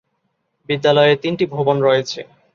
বিদ্যালয়ে 0.69 1.13
তিনটি 1.15 1.45
ভবন 1.47 1.77
রয়েছে। 1.81 2.19